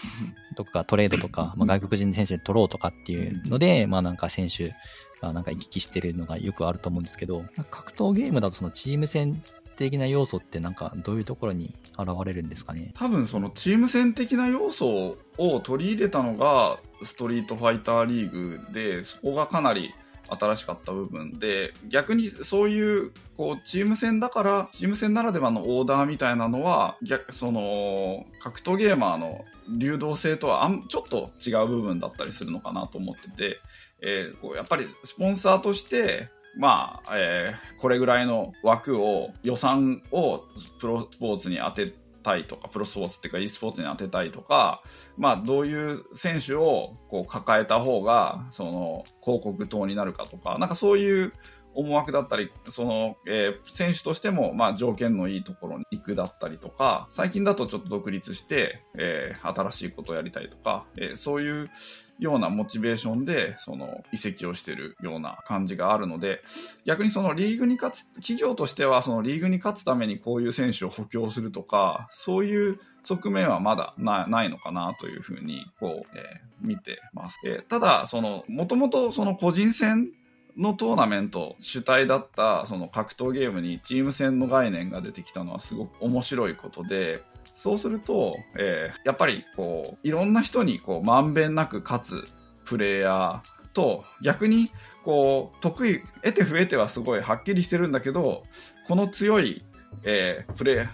[0.57, 4.73] どこかトレードとか、まあ、外国人選手で取ろうとかっていうので、まあなんか選手
[5.21, 9.43] がなんか行き来してるのがよくあると思うんですけど、格闘ゲームだとそのチーム戦
[9.75, 12.93] 的な要素ってなんかどういうところに現れるんですかね？
[12.95, 19.95] 多分そのチーム戦的な要素を取り入れたのがストリートファイターリーグで、そこがかなり
[20.27, 29.45] 新しかった部分で逆にそういうこうチーム戦だからチーム戦ならではのオーダーみたいなのは逆その格闘ゲーマーの
[29.79, 33.61] 流動性とはあんちょっと違う部分だったりするのかなと思ってて、
[34.01, 40.45] えー、こうやっぱりスポンサーとしてまあ、えー、これぐらいの枠を予算を
[40.79, 41.93] プロスポーツに当て
[42.23, 44.83] たいとか、プロスポーツっていうか e スポーツに当てたいとか、
[45.17, 51.33] まあどういう選手をこう抱えた方が、その広告塔になるかとか、なんかそういう
[51.75, 61.71] 思惑だったり、その、えー、選手としても、まあ、条件のいいところに行くだったりとか、最近だとちょっと独立して、えー、新しいことをやりたいとか、えー、そういう
[62.19, 66.43] ようなモチベーションで、その、移籍をしてるような感じがあるので、
[66.85, 77.39] 逆にそのリーグに勝つ、企業としてはそのリーグに勝つためにこういう選手を補強するとか、そういう側面はまだないのかなというふうに、こう、えー、見てます。
[77.45, 80.11] えー、ただ、その、もともとその個人戦
[80.57, 87.23] のトーナメント主体だったその格闘ゲームにチーム戦の概念が出てきたのはすごく面白いことで、
[87.57, 92.25] そうすると、えー、やっぱりこう、いろんな人にこう、まんべんなく勝つ
[92.65, 94.71] プレイヤーと、逆に
[95.05, 98.45] こう、得意、得て増えてはすごいはっきりしてるんだけど、
[98.89, 99.65] この強い、
[100.03, 100.87] えー、プレイ、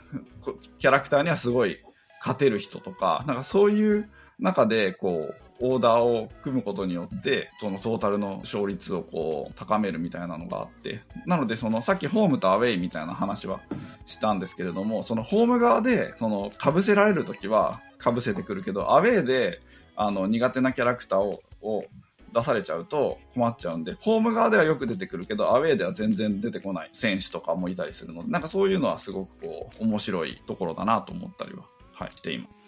[0.78, 1.76] キャラクターにはすごい
[2.20, 13.60] 勝てる人とか、なんかそういう中で、こう、オーダーを組むことによって、そのトータルの勝率をこう、高めるみたいなのがあって、なので、その、さっきホームとアウェイみたいな話は
[14.06, 19.60] したんですけれども、そのホーム側で、その、被せられるときは被せてくるけど、アウェイで、
[19.96, 21.84] あの、苦手なキャラクターを、を
[22.32, 32.59] 出されちゃうと困っちゃうんで、ホーム側ではよく出てくるけど、アウェイでは全然出てこない選手とかもいたりするので、なんかそういうのはすごくこう、面白いところだなと思ったりは、はい、しています。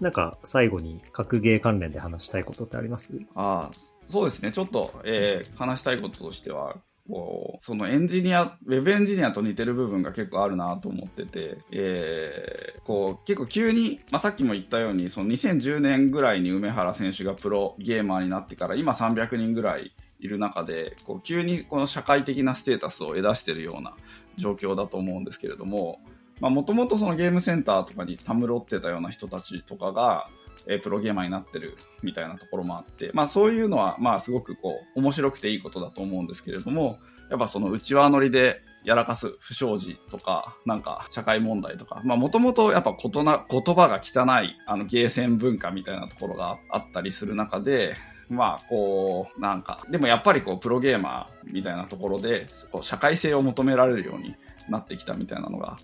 [0.00, 3.20] なんか最後に格ゲー関連で話したいことってあります？
[3.34, 3.70] あ、
[4.08, 4.52] そうですね。
[4.52, 6.76] ちょっと、えー、話したいこととしては、
[7.08, 23.94] こう、そのエンジニア、ウェブエンジニアと似てる部分が結構あるなと思ってて、えー、こう、結構急に、まあ、さっきも言ったように、その2010年ぐらいに梅原選手がプロゲーマーになってから、今300人ぐらいいる中で、こう、急にこの社会的なステータスを得出してるような
[24.36, 26.00] 状況だと思うんですけれども、
[26.40, 30.28] もともとそのゲームセンターとかにたむろってたような人たちとかが、
[30.66, 36.98] えー、プロゲーマーになってるみたいなところもあって、まあそういうのは、まあすごくこう、面白くていいことだと思うんですけれども、
[37.30, 47.94] やっぱその内輪乗りでやらかす不祥事とか、なんか社会問題とか、まあもともとやっぱ言な言葉が汚い、あのゲーセン文化みたいなところがあったりする中で、
[48.28, 54.34] まあこう、なんか、でもやっぱりこう、プロゲーマーみたいなところで、こう社会性を求められるように
[54.68, 55.76] なってきたみたいなのが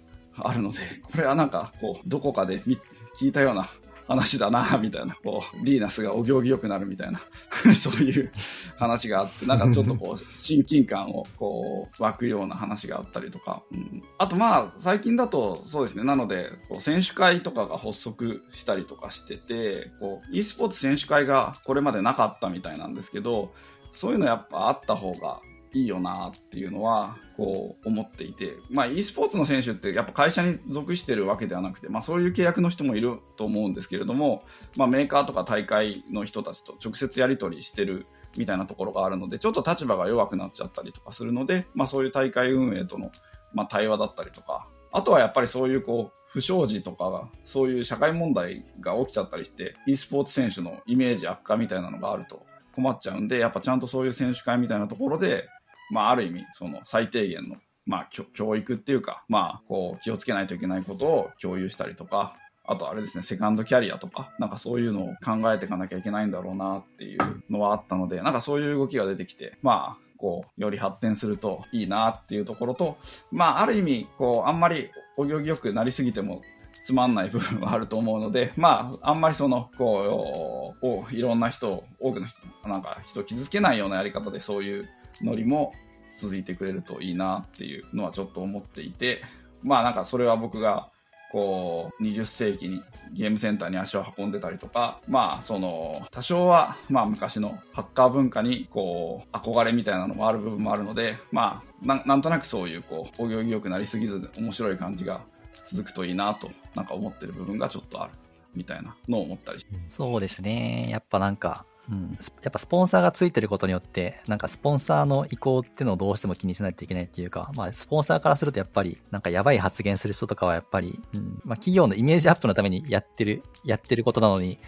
[0.43, 3.69] あるので、これはなんか、こう、どこかで聞いたような
[4.09, 7.21] 話だな、みたいな、こう、リーナスがお行儀良くなるみたいな、
[7.77, 8.33] そういう
[8.79, 23.53] 話があって、なんかちょっとこう、親近感をこう、湧くような話があったりとか、うん、あとまあ、最近だと、そうですね、なので、こう選手会とかが発足したりとかしてて、こう、e スポーツ選手会がこれまでなかったみたいなんですけど、
[23.93, 25.41] そういうのやっぱあった方が
[25.73, 34.45] いいよなっていうのは、こう思っていて、まあ e スポーツの選手ってやっぱ会社に属してるわけではなくて、まあそういう契約の人もいると思うんですけれども、
[34.77, 38.07] まあメーカーとか大会の人たちと直接やり取りしてる
[38.37, 43.11] みたいなところがあるので、ちょっと立場が弱くなっちゃったりとかするので、まあそういう大会運営との、
[43.53, 55.49] まあ、対話だったりとか、あとはやっぱりそういうこう、不祥事とか、そういう社会問題が起きちゃったりして、e スポーツ選手のイメージ悪化みたいなのがあると困っちゃうんで、やっぱちゃんとそういう選手会みたいなところで、
[55.91, 67.19] まあある意味、その最低限の、まあ教育っていうか、まあこう気をつけないといけないことを共有したりとか、あとあれですね、セカンドキャリアとか、なんかそういうのを考えていかなきゃいけないんだろうなっていう
[67.51, 72.99] のはあったので、なんかそういう動きが出てきて、まあ、こう、より発展するといいなっていうところと、
[73.33, 76.43] まあ、ある意味、こう、あんまりお行儀よくなりすぎても
[76.85, 84.89] つまんない部分はあると思うので、まあ、あんまりその、こう、いろんな人、多くの人、なんか人を傷つけないようなやり方でそういう
[85.23, 85.75] ノリも
[86.15, 89.23] 続いてくれるといいなっていうのはちょっと思っていて、
[89.63, 90.89] まあなんかそれは僕が
[91.31, 105.21] こう、20世紀にゲームセンターに足を運んでたりとか、まあ、その、多少は、まあ、昔のハッカー文化に、こう、憧れみたいなのもある部分もあるので、まあ、ななんとなくそういう、こう、お行儀よくなりすぎず、面白い感じが
[105.67, 108.13] 続くといいなと、なんか思ってる部分がちょっとある、
[108.55, 109.61] みたいなのを思ったり
[109.91, 110.89] そうですね。
[110.91, 124.59] やっぱなんか、うん、やっぱスポンサーがついてることによって、なんかスポンサーの意向っていうのをどうしても気にしないといけないっていうか、まあスポンサーからするとやっぱり、なんかやばい発言する人とかはやっぱり、うん、まあ企業のイメージアップのためにやってる、やってることなのに、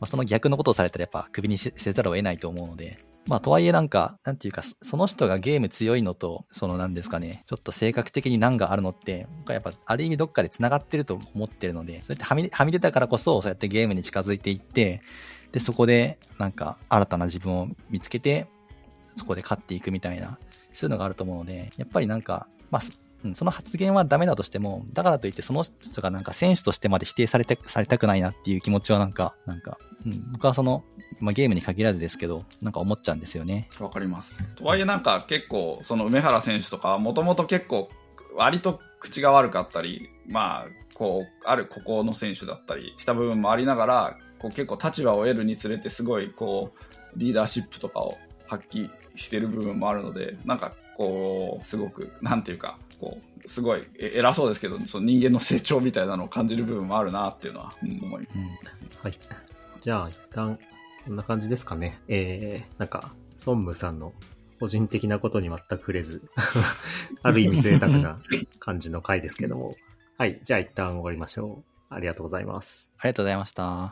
[0.00, 15.02] まあその逆のことをされたらやっぱ首にせざるを得ないと思うので、まあ、とはいえなんか、なんていうか、その人がゲーム強いのと、そのなんですかね、ちょっと性格的に難があるのって、やっぱ、ある意味どっかで繋がってると思ってるので、そうやってはみはみ出たからこそ、そうやってゲームに近づいていって、
[15.52, 18.46] で、そこで、なんか、新たな自分を見つけて、
[19.16, 20.38] そこで勝っていくみたいな、
[20.72, 22.82] そういうのがあると思うので、やっぱりなんか、まあ、
[23.34, 30.84] その発言はダメだとしても、だからといってその人がなんか選手としてまで否定されて、されたくないなっていう気持ちはなんか、なんか、うん、僕はその、
[31.18, 33.68] まあ、ゲームに限らずですけど、なんか思っちゃうんですよね。
[33.78, 34.34] わかります。
[34.56, 37.90] とはいえなんか結構、その梅原選手とか、もともと結構、
[38.34, 58.44] 割と口が悪かったり、まあ、こう、ある孤高の選手だったりした部分もありながら、こう結構立場を得るにつれてすごいこうリーダーシップとかを発揮してる部分もあるのでなんかこうすごくなんていうかこうすごい偉そうですけどその人間の成長みたいなのを感じる部分もあるなっていうのは、うん、思います、うん、
[59.02, 59.18] はい。
[59.80, 60.58] じゃあ一旦
[61.06, 61.98] こんな感じですかね。
[62.08, 63.12] えー、なんか
[63.46, 64.12] 孫武さんの
[64.60, 66.22] 個人的なことに全く触れず
[67.22, 68.20] ある意味贅沢な
[68.60, 69.76] 感じの回ですけども。
[70.18, 70.38] はい。
[70.44, 71.64] じゃあ一旦終わりましょう。
[71.88, 72.92] ありがとうございます。
[72.98, 73.88] ありがとうございました